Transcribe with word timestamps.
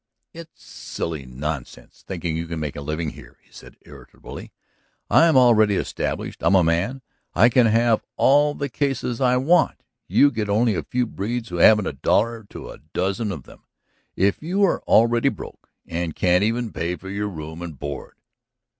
"It's 0.33 0.63
silly 0.63 1.27
nonsense, 1.27 1.99
your 2.01 2.07
thinking 2.07 2.35
you 2.35 2.47
can 2.47 2.59
make 2.59 2.75
a 2.75 2.81
living 2.81 3.11
here," 3.11 3.37
he 3.43 3.51
said 3.51 3.77
irritably. 3.85 4.51
"I'm 5.11 5.37
already 5.37 5.75
established, 5.75 6.41
I'm 6.41 6.55
a 6.55 6.63
man, 6.63 7.03
I 7.35 7.49
can 7.49 7.67
have 7.67 8.03
all 8.15 8.53
of 8.53 8.57
the 8.57 8.67
cases 8.67 9.21
I 9.21 9.37
want, 9.37 9.83
you'll 10.07 10.31
get 10.31 10.49
only 10.49 10.73
a 10.73 10.81
few 10.81 11.05
breeds 11.05 11.49
who 11.49 11.57
haven't 11.57 11.85
a 11.85 11.93
dollar 11.93 12.45
to 12.49 12.69
the 12.71 12.81
dozen 12.93 13.31
of 13.31 13.43
them. 13.43 13.65
If 14.15 14.41
you 14.41 14.63
are 14.63 14.81
already 14.85 15.29
broke 15.29 15.69
and 15.85 16.15
can't 16.15 16.43
even 16.43 16.73
pay 16.73 16.95
for 16.95 17.11
your 17.11 17.29
room 17.29 17.61
and 17.61 17.77
board 17.77 18.15